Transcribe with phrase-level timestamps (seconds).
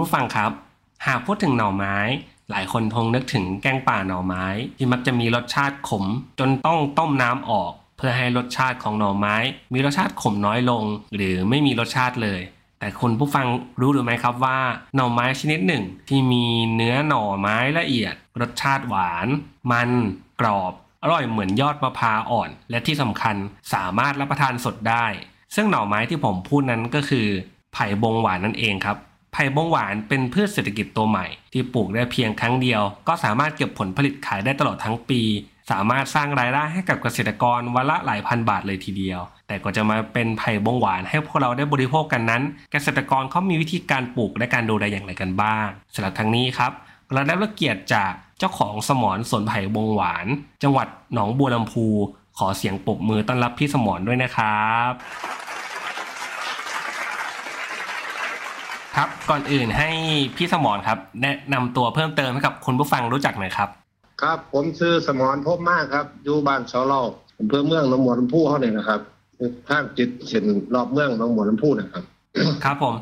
[0.00, 0.52] คุณผู้ฟังครับ
[1.06, 1.96] หากพูดถึงหน่อไม้
[2.50, 6.04] หลายคนคงนึกถึงแกงป่าหน่อไม้ ที่มักจะมีรสชาติขม
[6.38, 9.36] จนต้องต้มน้ำออก เพื่อให้รสชาติของหน่อไม้
[9.72, 12.40] มีรสชาติขมน้อยลง หรือไม่มีรสชาติเลย
[12.80, 13.46] แต่คุณผู้ฟัง
[13.80, 14.60] รู้หรือไม่ครับว่า
[14.96, 19.26] หน่อไม้ชนิดหนึ่ง ที่มีเนื้อหน่อไม้ละเอียด รสชาติหวาน
[19.72, 19.90] มัน
[20.40, 23.36] กรอบอร่อยเหมือนยอดมะพร้าวอ่อน และที่สำคัญ
[23.74, 25.06] สามารถรับประทานสดได้
[25.54, 27.26] ซึ่งหน่อไม้ที่ผมพูดนั้นก็คือ
[27.72, 28.98] ไผ่บงหวานนั่นเองครับ
[29.32, 35.22] ไผ่บงหวานเป็นพืชเศรษฐกิจตัวใหม่ ที่ปลูกได้เพียงครั้งเดียว ก็สามารถเก็บผลผลิตขายได้ตลอดทั้งปี
[35.70, 42.42] สามารถสร้างรายได้ให้กับเกษตรกรวันละหลายพันบาทเลยทีเดียว แต่ก็จะมาเป็นไผ่บงหวานให้พวกเราได้บริโภคกันนั้น
[42.72, 46.72] เกษตรกรเขามีวิธีการปลูกและการดูแลอย่างไรกันบ้างสำหรับทางนี้ครับ
[47.12, 50.26] เราได้รับเกียรติจากเจ้าของสมรสวนไผ่บงหวาน
[50.62, 51.86] จังหวัดหนองบัวลำพู
[52.38, 54.92] ขอเสียงปรบมือต้อนรับพี่สมรด้วยนะครับ
[59.00, 59.90] ครับ ก่อนอื่นให้
[60.36, 63.68] พี่สมรครับ แนะนำตัวเพิ่มเติมให้กับคุณผู้ฟังรู้จักหน่อยครับ
[64.22, 67.02] ครับ ผมชื่อสมรพบมากครับ อยู่บ้านเสาเล่า
[67.38, 69.00] อำเภอเมืองหนองบัวลำพูเขาเนี่ยนะครับ
[69.68, 70.44] ทางจิตเส้น
[70.74, 72.04] รอบเมืองหนองบัวลำพูนะครับ
[72.64, 72.94] ครับผม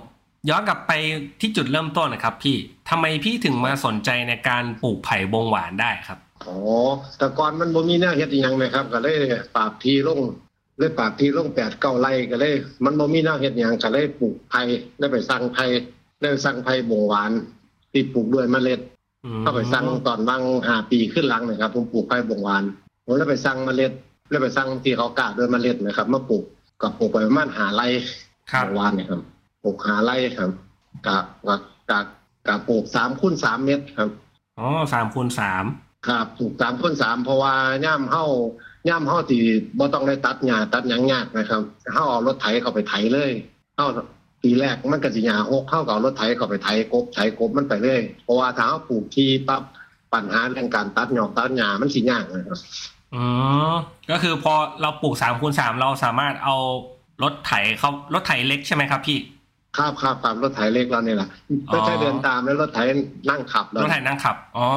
[0.48, 0.92] ย้อนกลับไป
[1.40, 2.56] ที่จุดเริ่มต้นนะครับ พี่
[2.90, 6.56] ทำไมพี่ถึงมาสนใจในการปลูกไผ่บงหวานได้ครับอ๋อ
[7.18, 9.16] แต่ก่อนมันบ่มีแนวเฮ็ดอีหยังนะครับ ก็เลย
[9.56, 10.20] ปราบทีลง
[10.78, 14.62] เลยปราบทีลงแปดเก้าไร่ก็เลย มันบ่มีแนวเฮ็ดอีหยังก็เลยปลูกไผ่
[14.98, 15.64] ได้ไปสั่งไผ่
[16.22, 17.32] ได้สั่งไผ่บงหวาน
[17.92, 18.80] ที่ปลูกด้วยเมล็ด
[19.24, 22.64] อืมเข้าไปสั่งตอนบางห้าปีขึ้นหลังนะครับ ผมปลูกไผ่บงหวาน
[23.04, 23.92] ผมเลยไปสั่งเมล็ด
[24.30, 26.44] เลยไปสั่งที่เขากล้าด้วยเมล็ดนะครับมาปลูก
[26.82, 27.86] กับปลูกไปประมาณหาไร่
[28.52, 29.20] ครับบงหวานเนี่ยครับ
[29.62, 30.50] ปลูกหาไร่ครับ
[31.06, 31.56] กะกะ
[31.90, 32.00] กะ
[32.46, 34.08] กะปลูกสามคูณสามเมตรครับ
[34.58, 35.64] อ๋อสามคูณสาม
[36.08, 38.24] ครับปลูกสามคูณสามเพราะว่าย่ามเฮา
[38.88, 39.42] ย่ามเฮาที่
[39.78, 41.62] บ่ต้องได้ตัดหญ้าตัดหยังยากนะครับ
[41.94, 43.30] เฮาเอารถไถเข้าไปไถเลย
[43.76, 43.86] เฮา
[44.42, 49.62] ปีแรกมันก็สิหญ้าหกเฮาก็เอารถไถเข้าไปไถกบไถกบมันไปเลยเพราะว่าถ้าเฮาปลูกที่ปั๊บ
[50.12, 52.60] ปัญหาเรื่องการตัดหยอกตัดหญ้ามันสิยากนะครับ
[53.14, 53.22] อื
[53.72, 53.74] ม
[54.10, 56.56] ก็คือพอเราปลูกสามคูณสามเราสามารถเอา
[57.22, 59.18] รถไถเขารถไถเล็กใช่ไหมครับพี่
[59.76, 61.28] ครับครับครับรถไถเล็กเรานี่แหละ
[61.66, 62.78] ไม่ใช่เดินตามแล้วรถไถ
[63.30, 64.68] นั่งขับเลรยถไถนั่งขับอ๋อ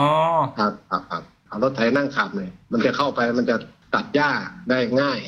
[0.58, 3.56] ครับครับครับเอารถไถนั่งขับเลยมันจะเข้าไปมันจะ
[3.96, 4.30] ตัดหญ้า
[4.70, 5.20] ได้ง่าย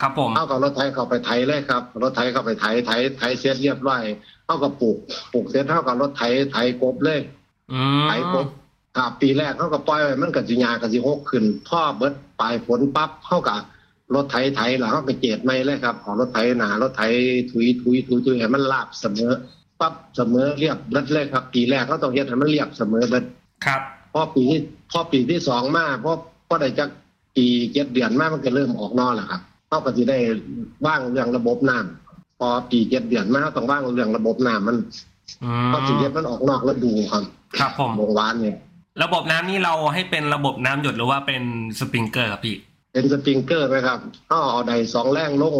[0.00, 4.02] ครับครับผมเอากับรถไถเข้าไปไถเลยครับ รถไถเข้าไปไถไถไถเสร็จเรียบร้อย
[4.46, 4.96] เอากับปลูก
[5.32, 6.22] ปลูกเสร็จเท่ากับรถไถ
[6.52, 7.20] ไถกบเลย
[7.72, 8.46] อืมไถกบ
[8.96, 13.58] ครับปีแรกเขาก็ปล่อยไว้มันก็สิหญ้าก็สิหกขึ้นพ่อเบิดปลายฝนปั๊บเข้ากับ
[14.14, 17.02] รถไถไถแล้วเขาไปเกตไม่เลยครับเอารถไถหนารถไถ
[17.50, 19.32] ถุยถุยถุยถุยให้มันราบเสมอ
[19.80, 23.24] ปั๊บเสมอเรียบเบิดเลยครับ ปีแรกเขาต้องเฮ็ดให้มันเรียบเสมอเบิด
[23.66, 23.80] ครับ
[24.12, 24.60] พอปีที่
[24.90, 26.12] พอปีที่สองมาพอ
[26.48, 26.88] พอได้จัก
[27.36, 30.18] ปีเจ็ดเดือนมามันก็เริ่มออกนอกแล้วครับ เขาก็จะได้
[30.86, 34.76] ว่างเรื่องระบบน้ำพอปีเจ็ดเดือนมาเขาต้องว่างเรื่องระบบน้ำมัน
[35.44, 37.22] อืเพราะสิเฮ็ดมันออกนอกแล้วดูครับ
[37.58, 38.56] ครับผม วงวานเนี่ย
[39.02, 41.42] ระบบน้ำนี่เราให้เป็นระบบน้ำหยดหรือว่าเป็น
[41.78, 42.56] สปริงเกอร์ครับพี่
[42.92, 45.56] เป็นสปริงเกอร์ไหมครับเขาเอาใดสองแรงลง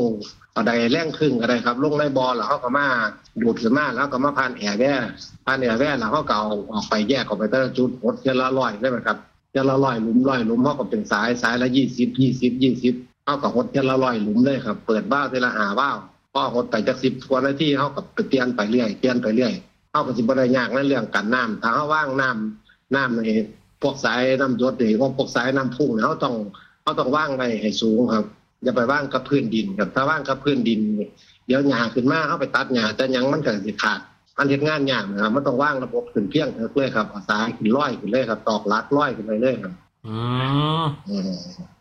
[0.52, 2.86] เอาใดแรงครึ่งอะไรครับ ลงในบอลแล้วเขาก็มา
[3.42, 4.92] ดูดขึ้นมาแล้วก็มาผ่านแอร์แว่
[5.46, 9.16] ผ่านแอร์แว่แล้วเขาก็เอาออกไปแยกออกไปแต่ละจุดหดเทละร้อยได้ไหมครับ
[9.50, 12.94] เทละร้อยหลุมร้อยหลุมเขาก็เป็นสายสายละยี่สิบยี่สิบยี่สิบ
[13.30, 15.96] เขาก็หดเทละร้อยหลุมเลยครับ เปิดบ้าเทละหาบ้าว
[16.32, 19.52] พอหดไปจากสิบกว่านาทีเขาก็เปลี่ยนไปเรื่อยเปลี่ยนไปเรื่อย
[19.90, 23.22] เขาก็สิบได้ยากในเรื่องกันน้ำถ้าเขาว่างน้ำน้ำใน
[23.82, 26.34] พวกสายน้ำยศหรือพวกสายน้ำพุ่งเนี่ยเขาต้อง
[26.82, 28.24] เขาต้องว่างไว้ให้สูงครับ
[28.62, 30.80] อย่าไปว่างกับพื้นดินครับถ้าว่างกับพื้นดิน
[31.46, 34.00] เดี๋ยวหญ้าขึ้นมาเขาไปตัดหญ้าแต่ยังมันก็สิขาด
[34.36, 39.72] มันเฮ็ดงานยากนะครับมันต้องว่างระบบขึ้นเพียงเลยครับสายขึ้นร้อยขึ้นเลยครับ ตอกลัดร้อยขึ้นไปเลยครับ
[40.06, 40.16] อื
[40.82, 41.32] มอืม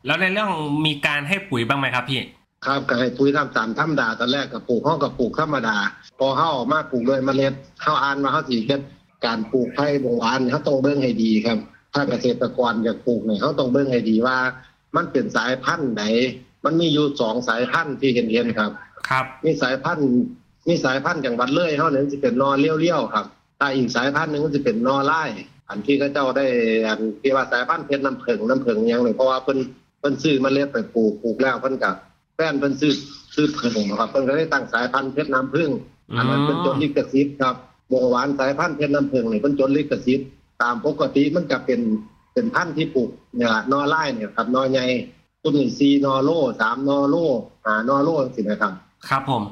[0.06, 0.50] แล้วในเรื่อง
[0.86, 2.22] มีการให้ปุ๋ยบ้างไหมครับพี่
[2.66, 5.78] ครับก็ให้ปุ๋ยทำตามธรรมดาตอนแรกกับปลูกห้องกับปลูกธรรมดา
[6.20, 8.82] พอเข้าออกมาปลูกด้วยเมล็ดเข้าอ่านมาเขาสิเฮ็ด
[9.26, 11.58] การปลูกไผ่บงหวานเขาต้องเบิ่งให้ดีครับ
[11.94, 14.38] ถ้าเกษตรกรอยากปลูกเนี่ยเขาต้องเบิ่งให้ดีว่า
[14.96, 16.04] มันเป็นสายพันธุ์ไหน
[16.66, 18.72] มันมีอยู่สองสายพันธุ์ที่เห็นเห็นๆครับ
[19.10, 20.10] ครับ มีสายพันธุ์
[20.68, 23.26] มีสายพันธุ์จังหวัดเลยเขาเนี่ยจะเป็นนอนเลี้ยวๆครับ
[23.60, 25.24] ถ้าอีกสายพันธุ์หนึ่งก็จะเป็นนอไล่
[25.70, 26.46] อันที่เขาเจ้าได้
[26.88, 29.60] อันที่ว่าสายพันธุ์เพชรน้ำผึ้งน้ำผึ้งอยังเลยเพราะว่าเพิ่น
[30.00, 31.96] เพิ่นซื้อมาเล็ดไปปลูกปลูกแล้วเพิ่นกับ
[32.36, 32.94] แฟนเพิ่นซื้อ
[33.36, 35.70] ซื้อผึ้งนะครับเพิ่นก็ได้ตั้งสายพันธุ์เพชรน้ำผึ้ง
[36.18, 37.56] อันนั้นเป็นจดลิขสิทธิ์ครับ
[37.92, 40.28] วงหวานสายพันธุ์เพชรน้ำผึ้งนี่เพิ่นจดลิขสิทธิ์
[40.62, 41.80] ตามปกติมันก็เป็น
[42.34, 44.86] เป็นพันธุ์ที่ปลูกเนี่ยนอไล่เนี่ยครับนอใหญ่
[45.42, 46.30] ต้นนี่สี่นอโล
[46.62, 47.16] สามนอโล
[47.66, 48.74] ห้านอโลสินะครับ
[49.10, 49.44] ครับผม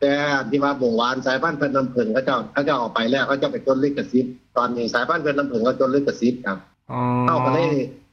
[0.00, 0.14] แต่
[0.50, 6.58] ที่ว่าบ่งหวานสายพันธุ์เพชรน้ำผึ้งเขาเจ้าเขาเจ้าเออกไปแล้วเขาเจ้าไปจดลิขสิทธิ์ตอนนี้สายพันธุ์เพชรน้ำผึ้งเขาจดลิขสิทธิ์ครับ
[6.92, 7.64] อ๋อเฮาก็ได้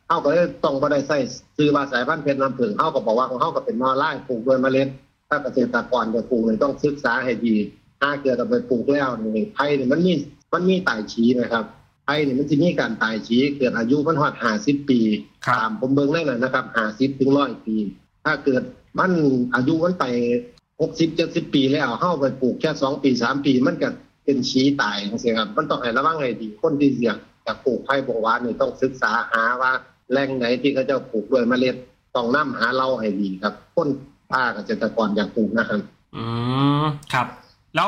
[0.08, 1.18] เฮาก็ได้ต้องบ่ได้ใส่
[1.58, 4.88] ซื้อว่าสายพันธุ์เพชรน้ำผึ้งเฮาก็บอกว่าของเฮาก็เป็นนอไล่ปลูกด้วยเมล็ด
[5.30, 7.56] ถ้าเกษตรกรจะปลูกนี่ต้องศึกษาให้ดี
[8.02, 10.14] ถ้าเกิดเอาไปปลูกแล้วนี่ไผ่นี่มันมี
[10.54, 11.66] มันมีตายชี้นะครับ
[12.06, 15.00] ไผ่นี่มันสิมีการตายชี้เกิดอายุมันฮอด50ปี
[15.46, 17.76] ครับตามผมเบิ่งได้เลยนะครับ50ถึง100ปี
[18.26, 18.64] ถ้าเกิด
[19.00, 19.12] มัน
[19.56, 20.06] อายุมันไป
[20.80, 23.90] 60 70ปีแล้วเฮาไปปลูกแค่2ปี3ปี มันก็
[24.26, 29.72] เป็นชี้ตายจังซี่ครับ มันต้องให้ระวังให้ดี คนที่เสี่ยงจะปลูกไผ่บงหวานนี่ต้องศึกษาหาว่า
[30.12, 31.76] แหล่งไหนที่เขาจะปลูกด้วยเมล็ด
[32.16, 33.90] ต้องนํหาเราให้ดีครับคน
[34.32, 35.80] ป้าเกษตรกรอยากปลูกนะครับ
[36.16, 36.24] อื
[36.82, 36.84] ม
[37.14, 37.28] ครับ
[37.76, 37.88] แล้ว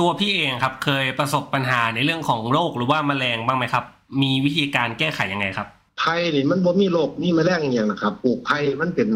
[0.00, 3.84] ตัวพี่เองครับเคยประสบปัญหาในเรื่องของโรคหรือว่าแมลงบ้างไหมครับ
[4.22, 5.68] มีวิธีการแก้ไขยังไงครับ
[5.98, 9.08] ไผ่นี่มันบ่มีโรคนี่แมลงอหย่างนะครับปลูกไผ่มันเป็น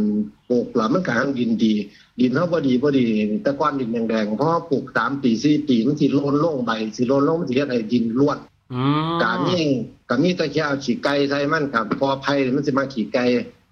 [0.49, 1.73] ปลูกแล้วมันก็หังดินดี
[2.21, 3.05] ดินเฮาบ่ดีบ่ดี
[3.43, 8.39] แต่ก่อนดินแดงๆเพราะว่าปลูก3ปี4ปีมันสิโลนลงใบสิโลนลงมันสิเฮ็ดให้ดินร่วน
[8.73, 9.59] อืมกามี
[10.09, 13.25] กามีแต่แค่เอาขี้ไก่ใส่มันครับเพอไผ่นี่มันสิมาขี้ไก่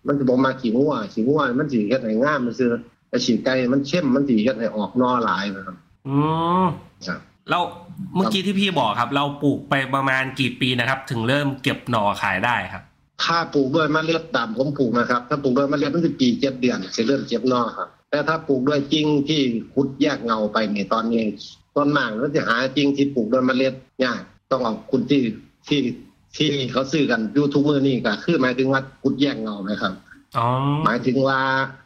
[0.07, 2.71] มันสิบ่มาขี้งัวขี้งัวมันสิเฮ็ดให้งามมันซื่อ
[3.09, 5.77] แต่ขี้ไก่มันเข้มมันสิเฮ็ดให้ออกหนอหลายนะครับ
[6.09, 6.15] อื
[6.65, 6.67] ม
[7.07, 7.21] ครับ
[7.51, 7.63] แล้ว
[8.15, 12.83] เมื่อกี้ที่พี่บอกครับ เราปลูกไปประมาณกี่ปีนะครับ ถึงเริ่มเก็บหน่อขายได้ครับ
[13.25, 19.41] ถ้าปลูกด้วยเมล็ดตามผมปลูกนะครับ ถ้าปลูกด้วยเมล็ดมันสิปีเจ็ดเดือนสิเริ่มเจ็บหนอครับ แต่ถ้าปลูกด้วยจริงที่
[19.75, 21.25] ขุดแยกเงาไปเนี่ยตอนนี้
[21.77, 23.75] ต้นมากแล้วจะหาจริงที่ปลูกด้วยเมล็ด
[24.05, 24.21] ยาก
[24.51, 25.21] ต้องเอาคุณที่
[25.69, 25.81] ที่
[26.37, 29.93] ที่เขาซื้อกันยูทูบเบอร์นี่ก็คือหมายถึงว่าขุดแยกเงานะครับ
[30.39, 30.47] อ๋อ
[30.85, 31.39] หมายถึงว่า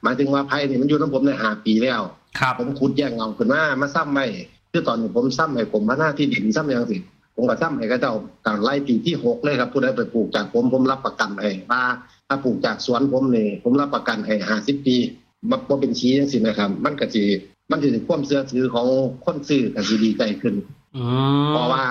[0.02, 2.00] หมายถึงว่าไผ่นี่มันอยู่น้ำผมในหาปีแล้ว
[2.38, 4.26] ครับผมขุดแยกเงาขึ้นมามาซ้ำไว้
[4.70, 6.98] คือตอนนี้ผมซ้ำให้ผมมาหน้าที่ดินซ้ำยังสิ
[7.40, 8.14] ผมก็ซ้ำให้ก็เจ้า
[8.46, 11.82] การไล่ปีที่หกเลยครับผู้ใดไปปลูกจากผมผมรับประกันให้ว่า
[12.28, 14.96] ถ้าปลูกจากสวนผมนี่ผมรับประกันให้ห้าสิบปี
[15.50, 17.22] มันบ่เป็นชี้จังซี่นะครับ มันก็สิ
[17.70, 18.86] มันสิความเชื่อถือของ
[19.24, 20.54] คนซื้อก็สิดีใจขึ้น
[20.96, 21.04] อื
[21.46, 21.82] มเพราะว่า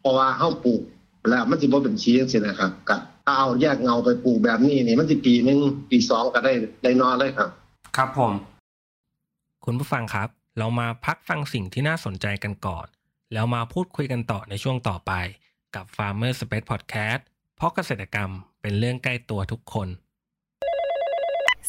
[0.00, 0.82] เพราะว่าเฮาปลูก
[1.28, 5.58] แล้วมันสิบ่เป็นชี้จังซี่นะครับก็ถ้าเอาแยกเงาไปปลูกแบบนี้นี่มันสิปีหนึง
[5.90, 6.52] ปีสองก็ได้
[6.82, 7.50] ได้นอนเลยครับ
[7.96, 8.32] ครับผม
[9.64, 10.28] คุณผู้ฟังครับ
[10.58, 12.86] เรามาพักฟังสิ่งที่น่าสนใจกันก่อน
[13.32, 15.12] แล้วมาพูดคุยกันต่อในช่วงต่อไป
[15.74, 17.20] กับ Farmer Space Podcast
[17.56, 18.30] เพราะเกษตรกรรม
[18.62, 19.88] เป็นเรื่องใกล้ตัวทุกคน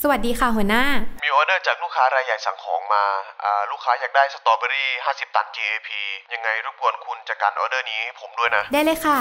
[0.01, 0.83] สวัสดีค่ะหัวหน้า
[1.23, 3.05] มีออเดอร์จากลูกค้ารายใหญ่สั่งของมา
[3.43, 5.89] อ่าลูกค้าอยากได้สตรอเบอรี่ 50 ตัน GAP
[6.33, 9.19] ยังไงรบกวนคุณจัดการออเดอร์นี้ให้ผมด้วยนะ ได้เลยค่ะ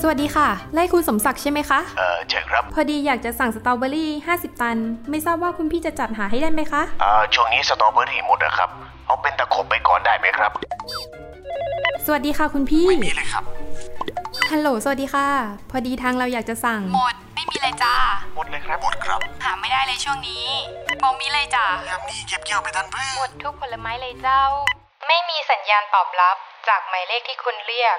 [0.00, 4.78] สวัสดีค่ะ ไร่คุณสมศักดิ์ใช่ไหมคะ เออใช่ครับพอดีอยากจะสั่งสตรอเบอรี่ 50 ตัน
[5.10, 8.70] ไม่ทราบว่าคุณพี่จะจัดหาให้ได้ไหมคะ อ่าช่วงนี้สตรอเบอรี่หมดนะครับ
[9.08, 10.50] เอาเป็นตะขบไปก่อนได้ไหมครับ
[12.06, 13.44] สวัสดีค่ะคุณพี่นี่เลยครับ
[14.50, 15.28] ฮัลโหล สวัสดีค่ะ
[15.70, 17.94] พอดีทางเราอยากจะสั่ง หมด ไม่มีเลยจ้า
[18.36, 20.46] หมดเลยครับ หมดครับหาไม่ได้เลยช่วงนี้
[21.02, 24.42] บอมีเลยจ้ายามนี้เก็บเกี่ยวไปทันเพื่หมอนดทุกผลไม้เลยเจ้า
[25.06, 26.36] ไม่มีสัญญาณตอบรับ
[26.68, 27.98] จากหมายเลขที่คุณเรียก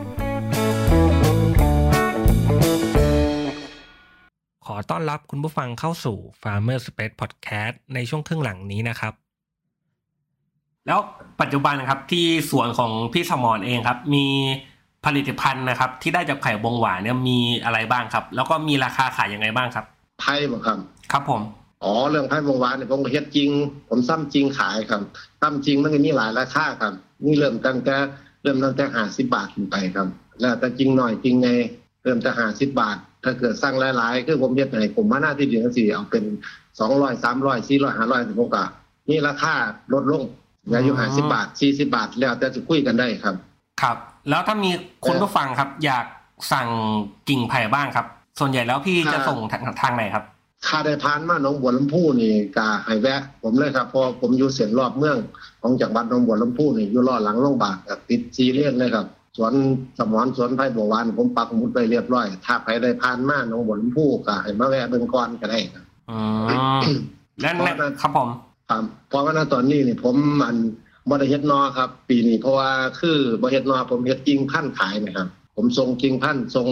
[4.89, 9.13] ต้อนรับคุณผู้ฟังเข้าสู่ Farmer Space Podcast ในช่วงครึ่งหลังนี้นะครับ
[10.87, 10.99] แล้ว
[11.41, 14.25] ปัจจุบันนะครับที่สวนของพี่สมรเองครับ มี
[15.05, 19.85] ผลิตภัณฑ์นะครับ ที่ได้จากไข่บงหวานเนี่ยมีอะไรบ้างครับ แล้วก็มีราคาขายยังไงบ้างครับ
[20.21, 20.77] ไผ่บ่ครับ
[21.11, 21.41] ครับผม
[21.83, 23.49] อ๋อเรื่องไพ่วงวานเนี่ยผมก็เฮ็ดจริง
[23.89, 25.01] ผมซ้ำจริงขายครับ
[25.41, 26.93] ซ้ำจริงมันก็มีหลายราคาครับ
[27.25, 27.95] นี่เริ่มตั้งแต่
[28.43, 30.07] เริ่มตั้งแต่ห้าสิบบาทขึ้นไปครับ
[30.39, 31.49] แล้วแต่จริงหน่อยจริงไง
[32.03, 36.23] เริ่มแต่ห้าสิบบาท ถ้าเกิดสร้างหลายๆ คือผมเฮ็ดให้ผมมาหน้าที่เดียวกันสิเอาเป็น
[36.79, 38.63] สองร้อยสามร้อยสี่ร้อยห้าร้อยผมก็
[39.09, 39.53] นี่ราคา
[39.93, 40.23] ลดลง
[40.65, 43.35] เหลืออยู่อ๋อห้าสิบบาทสี่สิบบาทแล้วแต่จะคุยกันได้ครับ
[43.81, 43.97] ครับ
[44.29, 44.71] แล้วถ้ามี
[45.05, 46.05] คุณผู้ฟังครับ อยาก
[46.51, 46.67] สั่ง
[47.29, 48.05] กิ่งไผ่บ้างครับ
[48.39, 50.23] ส่วนใหญ่แล้วพี่จะครับส่งทางทางไหนครับ
[50.65, 55.17] ถ้าได้ผ่านมาหนองบัวลำพูนี่ก็ให้แวะ ผมเลยครับเพราะผมอยู่เส้นรอบเมือง
[55.61, 59.05] ของจังหวัดหนองบัวลำพูนี่อยู่รอดหลังโรงพยาบาลครับติดซีเรียสเลยครับ
[59.37, 59.53] สวน
[59.97, 66.17] สมอนสวนไผ่บัวหวานผมปักหมุดไปเรียบร้อย ถ้าใครได้ผ่านมาหนองบัวลำพูก็ให้มาแวะเบิ่งก่อนก็ได้ครับอื
[66.79, 66.81] ม
[67.41, 68.29] และเพราะว่าครับผม
[68.69, 70.55] ครับเพราะว่าณตอนนี้นี่ผมมัน
[71.09, 72.69] บ่ได้เฮ็ดนอครับ ปีนี้เพราะว่า
[72.99, 76.67] คือบ่เฮ็ดนอผมเฮ็ดกิ่งพันธุ์ขายนะครับ ผมส่งกิ่งพันธุ์ส่ง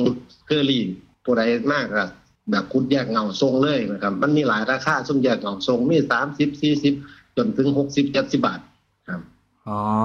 [0.45, 0.83] เคอรี่
[1.23, 1.41] ผู้ใด
[1.73, 2.09] มากครับ
[2.51, 5.97] แบบคุดแยกเงาส่งเลยนะครับ มันมีหลายราคาซุ่มแยกเงาส่งมี
[6.45, 6.61] 30
[6.93, 8.68] 40จนถึง60 70บาทครับอ๋อเ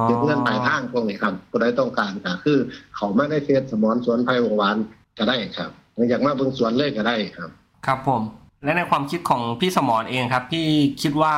[0.09, 2.59] ก็บเงินปลายทางพวกนี้ครับผู้ใดต้องการก็คือ
[2.97, 4.77] เขามาได้เฟซสมอนสวนไผ่หวาน
[5.19, 5.71] ก็ได้ครับ
[6.11, 7.51] อยากมาเบิ่งสวนเลยก็ได้ครับ
[7.87, 8.23] ครับผม
[8.65, 10.67] และในความคิดของพี่สมรเองครับ พี่
[11.03, 11.35] คิดว่า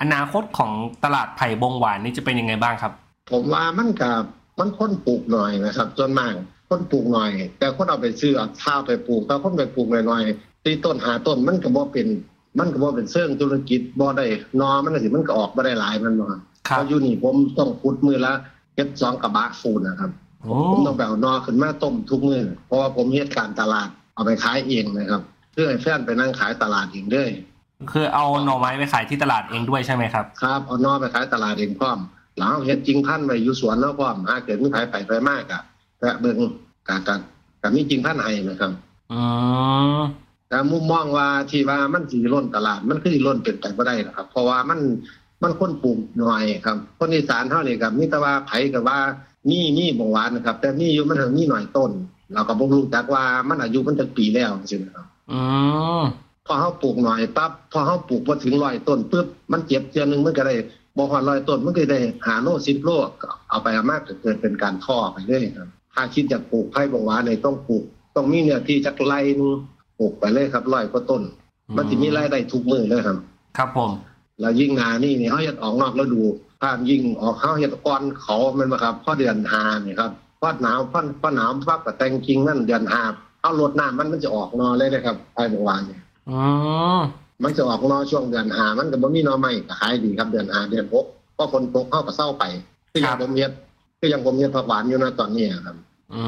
[0.00, 0.72] อนาคตของ
[1.04, 2.92] ตลาดไผ่บงหวานนี่จะเป็นยังไงบ้างครับ
[3.32, 4.22] ผมว่ามันกับ
[4.58, 6.34] มันคนปลูกหน่อยนะครับจนมาก
[6.68, 12.06] คนปลูกหน่อย แต่คนเอาไปซื้อเอาข้าวไปปลูกแต่คนไปปลูกหน่อยๆตีต้นหาต้นมันก็บ่เป็น
[12.58, 14.26] มันก็บ่เป็นเชิงธุรกิจบ่ได้
[14.60, 16.40] นอมันก็สิมันก็ออกบ่ได้หลายมันบ่ครับ
[16.76, 18.32] เพราะอยู่นี่ผมต้องขุดมือละ
[18.74, 20.10] เก็บสองกระบะฟูนนะครับ
[20.42, 25.22] โอ้ผมต้องไปเอานอขึ้นมาต้มทุกมื้อเพราะว่าผมเฮ็ดการตลาดเอาไปขายเองนะครับ
[25.52, 27.30] เพื่อให้แฟนไปนั่งขายตลาดเองเด้อ
[27.92, 31.98] คือเอาหน่อไม้ไปขายที่ตลาดเองด้วยใช่ไหมครับครับเอานอไปขายตลาดเองพร้อม
[32.38, 35.62] หลังเอาเฮ็ดจริงพันธุ์ไว้อยู่สวนแล้วพร้อมหาเกิดมีขายไปไปมากอะ
[36.00, 36.38] แวะเบิ่ง
[36.88, 37.16] กะกะ
[37.62, 38.72] กะมีจริงพันธุ์ให้นะครับ
[39.12, 39.20] อื
[39.96, 39.98] ม
[40.48, 44.80] แต่มุมมองว่าที่ว่ามันสิล้นตลาดมันคือสิล้นเป็นไปบ่ได้หรอกครับ เพราะว่ามัน
[45.42, 48.98] มันคนปลูกน้อยครับ คนอีสานเฮานี่ครับมีแต่ว่าไผก็ว่า
[49.48, 51.90] มีมีบ่หวานนะครับ แต่มีอยู่มันถึงมีหน่อยต้น
[52.34, 55.40] เราก็บ่รู้จักว่ามันอายุมันจักปีแล้วจังซี่นะครับอื
[56.00, 56.02] ม
[56.46, 60.54] พอเฮาปลูกหน่อยปั๊บพอเฮาปลูกบ่ถึง100ต้นปึ๊บมันเจ็บเทื่อนึงมันก็ได้
[60.96, 62.90] บ่ฮอด100ต้นมันก็ได้5โล10โล
[63.22, 67.84] ก็เอาไปเอามากเกิดเป็นการท่อไปเลยครับถ้าคิดจะปลูกไผ่บ่หวานนี่ต้องปลูก
[68.16, 69.52] ต้องมีเนื้อที่จักไร่หนึง
[69.98, 71.22] ปลูกไปเลยครับ100กว่าต้น
[71.76, 73.16] มันสิมีรายได้ทุกมื้อเลยครับ
[73.56, 73.90] ครับผม
[74.40, 76.22] แล้วยิ่งงานนี่นี่เฮาเฮ็ดออกนอกฤดู
[76.60, 82.82] ถ้ายิ่งออกเฮาเฮ็ดก่อนเขาแม่นบ่ครับพอเดือน5นี่ครับพอหนาวพอพอหนาวปั๊บก็แต่งกิ่งนั่นเดือน
[83.12, 85.98] 5เอารดน้ำมันมันจะออกนอเลยนะครับไผ่บ่หวานนี่
[86.30, 86.38] อื
[86.98, 87.00] ม
[87.42, 92.44] มันจะออกนอช่วงเดือน5มันก็บ่มีนอใหม่ก็ขายดีครับเดือน5เดือน6พอฝนตกเฮาก็เศร้าไป
[92.92, 93.52] คืออย่างผมเฮ็ด
[93.98, 95.76] คืออย่างผมเฮ็ดผักหวานอยู่นะตอนนี้ครับ
[96.12, 96.22] อื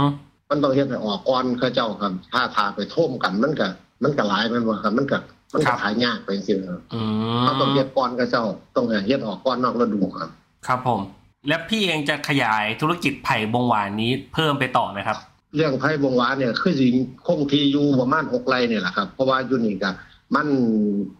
[0.00, 0.04] ม
[0.48, 3.66] มันต้องเฮ็ดให้ออกก่อนเขาเจ้าครับถ้าทาไปท่มกันมันก็
[4.02, 5.18] มันก็หลายแมันบ่ครับมันก็
[5.52, 7.00] มันก็ขายยากไปจังซี่ครับอื
[7.42, 8.44] เขาต้องมเฮ็ดก่อนเขาเจ้า
[8.76, 10.30] ต้องเฮ็ดออกก่อนนอกฤดูครับ
[10.66, 11.00] ครับผม
[11.48, 15.18] และพี่เองจะขยายธุรกิจไผ่บงหวานนี้เพิ่มไปต่อไหมครับ
[15.54, 16.86] เรื่องไผ่บงหวานเนี่ยคือสิ
[17.26, 19.90] คงที่อยู่ประมาณ6ไร่เนี่ยแหละครับ เพราะว่าอยู่นี่ก็
[20.34, 20.46] มัน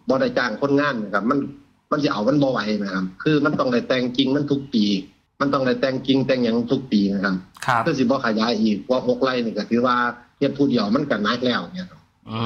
[0.09, 1.39] บ่ได้จ้างคนงานนะครับ มัน
[1.91, 4.83] มันสิเอามันบ่ไหวนะครับ คือมันต้องได้แต่งกิ่งมันทุกปี
[5.39, 9.95] มันต้องได้แต่งกิ่งแต่งหยังทุกปีนะครับครับคือสิบ่ขยายอีกเพราะ6ไร่นี่ก็ถือว่า
[10.37, 12.39] เฮ็ดผู้เดียวมันก็หนักแล้วเนี่ยครับอื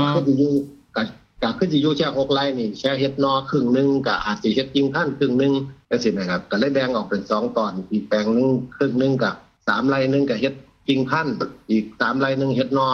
[0.00, 0.52] มก็สิอยู่
[0.98, 1.02] ก็
[1.42, 5.52] ก็คือสิอยู่แค่6ไร่นี่แค่เฮ็ดนอครึ่งหนึงก็อาจสิเฮ็ดกิ่งพันธุ์ครึ่งหนึง
[5.88, 9.30] จังซี่นะครับก็เลยแบ่งออกเป็นสองตอนอีกแปลงหนึงครึ่งหนึงก็
[9.68, 10.54] สามไร่หนึงก็เฮ็ด
[10.88, 11.34] กิ่งพันธุ์
[11.70, 12.88] อีกสามไร่หนึงเฮ็ดนอ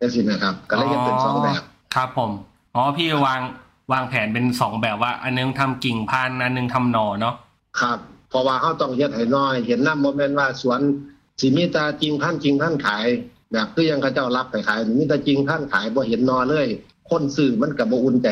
[0.00, 1.62] จังซี่นะครับ ก็เลยเฮ็ดเป็นสองแบบ
[1.94, 2.30] ครับผม
[2.74, 3.40] อ๋อพี่วาง
[3.92, 7.34] วางแผนเป็นสองแบบว่า อันนึงทำกิ่งพันธุ์อันนึงทำหน่อเนาะ
[7.80, 7.98] ครับ
[8.30, 10.80] เพราะว่าเฮาต้องเฮ็ดให้น้อย เห็นนำบ่แม่นว่าสวน
[11.40, 13.06] สิมีแต่กิ่งพันธุ์กิ่งพันธุ์ขาย
[13.52, 16.66] แบบคือยังเขาเจ้ารับไปขายมีแต่กิ่งพันธุ์ขายบ่เห็นนอเลย
[17.10, 18.28] คนซื้อมันก็บ่อุ่นใจ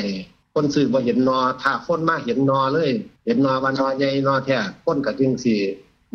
[0.54, 2.90] คนซื้อบ่เห็นนอถ้าคนมาเห็นนอเลย
[3.26, 5.54] เห็นนอว่านอใหญ่นอแท้คนก็จึงสิ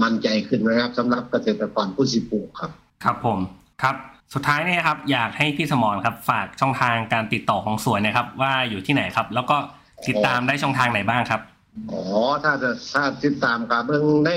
[0.04, 2.72] มั่นใจขึ้นนะครับสำหรับเกษตรกรผู้สิปลูกครับ
[3.04, 3.40] ครับผม
[3.82, 3.96] ครับ
[4.34, 9.58] สุดท้ายเนี่ยครับอยากให้พี่สมรครับฝากช่องทางการติดต่อของสวนนะครับ ว่าอยู่ที่ไหนครับ แล้วก็
[10.08, 11.42] ติดตามได้ช่องทางไหนบ้างครับ
[11.92, 12.02] อ๋อ
[12.44, 14.32] ถ้าจะถ้าติดตามกับเบิ่งใน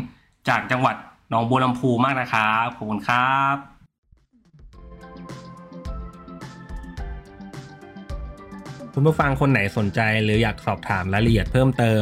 [0.50, 0.96] จากจังหวัด
[1.30, 3.56] หนองบัวลำพูมากนะครับขอบคุณครับ
[8.94, 12.02] คุณผู้ฟังคนไหนสนใจหรืออยากสอบถามรายละเอียดเพิ่มเติม